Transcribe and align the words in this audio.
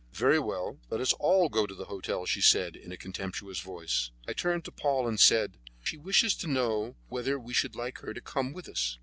"Very 0.13 0.39
well, 0.39 0.79
let 0.89 0.99
us 0.99 1.13
all 1.19 1.47
go 1.47 1.67
to 1.67 1.75
the 1.75 1.85
hotel," 1.85 2.25
she 2.25 2.41
said, 2.41 2.75
in 2.75 2.91
a 2.91 2.97
contemptuous 2.97 3.59
voice. 3.59 4.09
I 4.27 4.33
turned 4.33 4.65
to 4.65 4.71
Paul, 4.71 5.07
and 5.07 5.19
said: 5.19 5.59
"She 5.83 5.95
wishes 5.95 6.33
to 6.37 6.47
know 6.47 6.95
whether 7.09 7.37
we 7.37 7.53
should 7.53 7.75
like 7.75 7.99
her 7.99 8.11
to 8.11 8.19
come 8.19 8.51
with 8.51 8.67
us." 8.67 8.97